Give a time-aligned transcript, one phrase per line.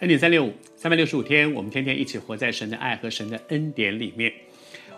[0.00, 4.30] 恩典三六五，三百六十五天，我们天天一起活在神的爱和神的恩典里面。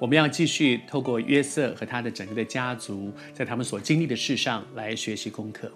[0.00, 5.70] 我们要继续透过约瑟和他的整个的家族，在他们所经历的事上来学习功课。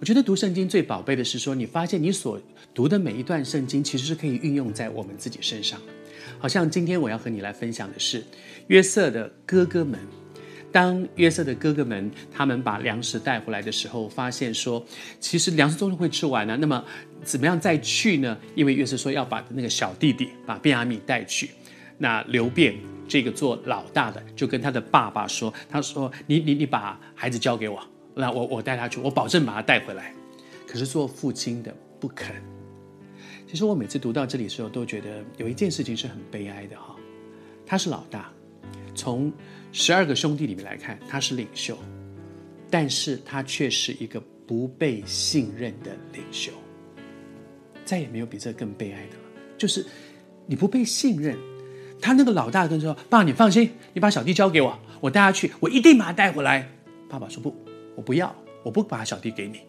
[0.00, 2.40] 我觉得读圣经最宝贝的是说，你发现你所
[2.72, 5.78] 读的每一段圣经，其实是可以运用在我们自己身上。
[6.38, 8.24] 好像今天我要和你来分享的是
[8.68, 10.00] 约瑟的哥哥们。
[10.70, 14.84] 当约瑟的哥哥们他们把粮食带回来的时候，发现说，
[15.18, 16.84] 其实粮食终究会吃完呢、那么
[17.22, 18.36] 怎么样再去呢？
[18.54, 21.50] 因为约瑟说要把那个小弟弟把便雅悯带去。
[21.96, 22.76] 那流便
[23.08, 27.82] 这个做老大的就跟他的爸爸说：“他说你你你把孩子交给我，
[28.14, 30.14] 那我我带他去，我保证把他带回来。”
[30.64, 32.36] 可是做父亲的不肯。
[33.48, 36.94] 其实我每次读到这里的时候，都觉得有一件事情是很悲哀的哈。
[37.66, 38.30] 他是老大，
[38.94, 39.32] 从
[39.72, 41.76] 十二个兄弟里面来看，他是领袖，
[42.70, 46.52] 但是他却是一个不被信任的领袖。
[47.84, 49.22] 再也没有比这更悲哀的了，
[49.56, 49.84] 就是
[50.46, 51.36] 你不被信任。
[52.00, 56.70] 他那个老大跟说：“爸，你放心，你把小弟交给我，我带他去，我一定把他带回来。”
[57.08, 57.54] 爸爸说：“不，
[57.96, 59.60] 我不要，我不把小弟给你。”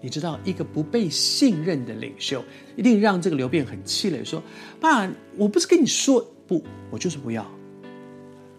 [0.00, 2.44] 你知道，一个不被信任的领袖，
[2.76, 4.42] 一定让这个刘辩很气馁，说
[4.80, 7.44] ：“爸，我不是跟你说不，我就是不要。”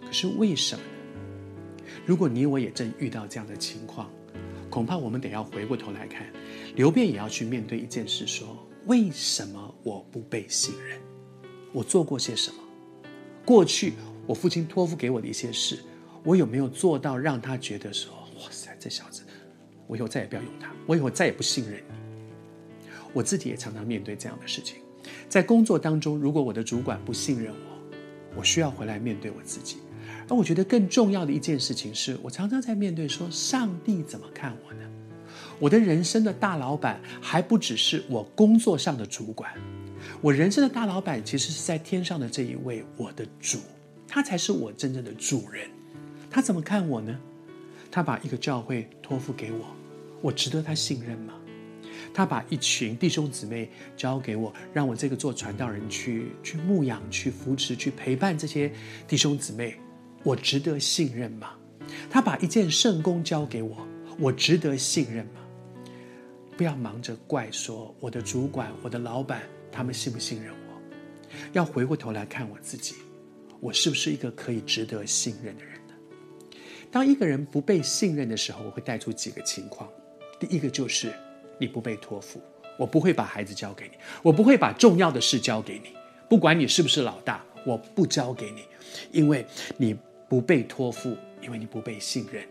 [0.08, 1.92] 可是为什么呢？
[2.06, 4.10] 如果你我也正遇到这样的情况，
[4.70, 6.26] 恐怕我们得要回过头来看，
[6.76, 10.98] 刘辩也要去面对一件事：说为什么我不被信任？
[11.74, 12.58] 我做过些什么？
[13.46, 15.80] 过去我父亲托付给我的一些事，
[16.24, 19.24] 我有没有做到让他觉得说：哇塞，这小子，
[19.88, 21.96] 我以后再也不要用他，我以后再也不信任你。
[23.12, 24.78] 我自己也常常面对这样的事情，
[25.28, 27.98] 在工作当中，如果我的主管不信任我，
[28.38, 29.78] 我需要回来面对我自己。
[30.30, 34.82] 而我觉得更重要的一件事情是，我常常在面对说：上帝怎么看我呢？
[35.60, 39.52] 我的人生的大老板还不只是我工作上的主管，
[40.22, 43.58] 我人生的大老板其实是在天上的这一位我的主，
[44.08, 45.68] 他才是我真正的主人。
[46.30, 47.18] 他怎么看我呢？
[47.90, 49.66] 他把一个教会托付给我，
[50.22, 51.34] 我值得他信任吗？
[52.14, 58.72] 他把一群弟兄姊妹交给我，让我这个做传道人去去牧养、去扶持、去陪伴这些
[59.08, 59.78] 弟兄姊妹。
[60.24, 61.52] 我值得信任吗？
[62.10, 63.88] 他把一件圣工交给我，
[64.20, 65.42] 我值得信任吗？
[66.58, 70.82] 不要忙着怪说我的主管、我的老板他们信不信任我，
[71.54, 72.96] 要回过头来看我自己，
[73.60, 75.94] 我是不是一个可以值得信任的人呢？
[76.92, 79.90] 当一个人不被信任的时候，我会带出几个情况。
[80.40, 81.14] 第一个就是
[81.60, 82.42] 你不被托付，
[82.78, 85.90] 我不会把孩子交给你，我不会把重要的事交给你，
[86.28, 88.64] 不管你是不是老大，我不交给你，
[89.12, 89.46] 因为
[89.78, 89.96] 你。
[90.28, 92.44] 不被托付，因为你不被信任；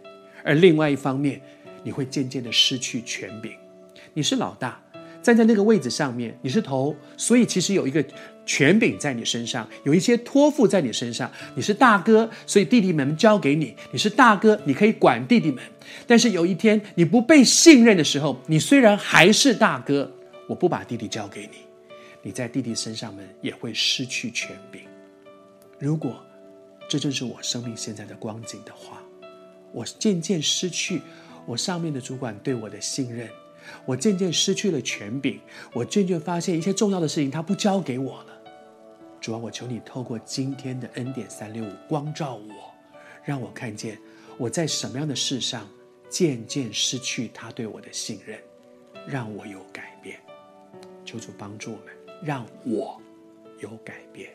[0.42, 1.40] 而另外一方面，
[1.82, 3.52] 你会渐渐的失去权柄。
[4.14, 4.80] 你是老大，
[5.22, 8.04] 站在那个位置上面，你是头，所以其实有一个
[8.46, 11.30] 权柄在你身上，有一些托付在你身上。
[11.54, 13.76] 你是大哥，所以弟弟们交给你。
[13.90, 15.62] 你是大哥，你可以管弟弟们。
[16.06, 20.10] 但是有一天你不被信任的时候，你虽然还是大哥，
[20.48, 21.58] 我不把弟弟交给你，
[22.22, 24.80] 你在弟弟身上们也会失去权柄。
[25.78, 26.24] 如果
[26.88, 29.02] 这正是我生命现在的光景的话，
[29.72, 31.02] 我渐渐失去
[31.44, 33.28] 我上面的主管对我的信任，
[33.84, 35.40] 我渐渐失去了权柄，
[35.72, 38.32] 我渐渐发现一些重要的事情他不交给我了。
[39.20, 42.72] 主啊，我求你透过今天的恩典三六五光照我，
[43.24, 43.98] 让我看见
[44.38, 45.68] 我在什么样的事上
[46.08, 48.38] 渐渐失去他对我的信任，
[49.08, 50.20] 让我有改变。
[51.04, 51.86] 求主帮助我们，
[52.22, 53.00] 让我
[53.58, 54.30] 有改变。